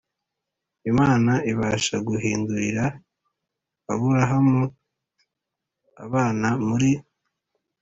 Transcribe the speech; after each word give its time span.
Imana 0.91 1.31
ibasha 1.51 1.95
guhindurira 2.07 2.85
Aburahamu 3.91 4.61
abana 6.05 6.47
muri 6.67 6.91